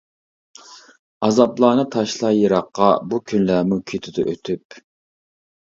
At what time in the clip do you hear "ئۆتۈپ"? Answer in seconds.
4.35-4.83